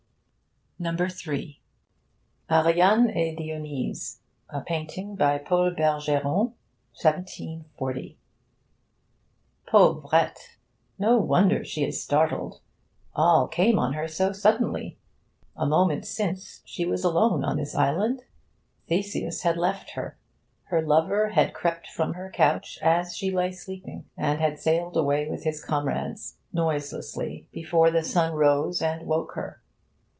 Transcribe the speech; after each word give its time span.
'ARIANE 2.49 3.11
ET 3.11 3.35
DIONYSE' 3.37 4.19
A 4.49 4.61
PAINTING 4.61 5.15
BY 5.15 5.37
PAUL 5.37 5.69
BERGERON, 5.75 6.53
1740 6.95 8.17
PAUVRETTE! 9.67 10.57
no 10.97 11.19
wonder 11.19 11.63
she 11.63 11.85
is 11.85 12.01
startled. 12.03 12.61
All 13.13 13.47
came 13.47 13.77
on 13.77 13.93
her 13.93 14.07
so 14.07 14.31
suddenly. 14.31 14.97
A 15.55 15.67
moment 15.67 16.07
since, 16.07 16.63
she 16.65 16.83
was 16.87 17.03
alone 17.03 17.43
on 17.45 17.57
this 17.57 17.75
island. 17.75 18.23
Theseus 18.87 19.43
had 19.43 19.57
left 19.57 19.91
her. 19.91 20.17
Her 20.63 20.81
lover 20.81 21.29
had 21.29 21.53
crept 21.53 21.85
from 21.85 22.15
her 22.15 22.31
couch 22.31 22.79
as 22.81 23.15
she 23.15 23.29
lay 23.29 23.51
sleeping, 23.51 24.05
and 24.17 24.41
had 24.41 24.57
sailed 24.57 24.97
away 24.97 25.29
with 25.29 25.43
his 25.43 25.63
comrades, 25.63 26.37
noiselessly, 26.51 27.47
before 27.51 27.91
the 27.91 28.01
sun 28.01 28.33
rose 28.33 28.81
and 28.81 29.05
woke 29.05 29.33
her. 29.33 29.61